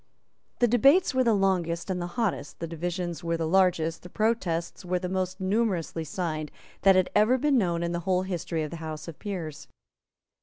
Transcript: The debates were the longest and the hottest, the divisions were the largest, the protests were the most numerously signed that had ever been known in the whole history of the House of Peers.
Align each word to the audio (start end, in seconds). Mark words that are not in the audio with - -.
The 0.57 0.67
debates 0.67 1.13
were 1.13 1.23
the 1.23 1.35
longest 1.35 1.91
and 1.91 2.01
the 2.01 2.07
hottest, 2.17 2.57
the 2.57 2.65
divisions 2.65 3.23
were 3.23 3.37
the 3.37 3.45
largest, 3.47 4.01
the 4.01 4.09
protests 4.09 4.83
were 4.83 4.97
the 4.97 5.07
most 5.07 5.39
numerously 5.39 6.03
signed 6.03 6.49
that 6.81 6.95
had 6.95 7.11
ever 7.13 7.37
been 7.37 7.59
known 7.59 7.83
in 7.83 7.91
the 7.91 7.99
whole 7.99 8.23
history 8.23 8.63
of 8.63 8.71
the 8.71 8.77
House 8.77 9.07
of 9.07 9.19
Peers. 9.19 9.67